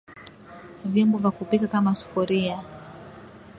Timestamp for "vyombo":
0.85-1.17